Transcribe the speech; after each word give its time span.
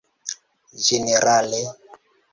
ĝenerale 0.85 1.63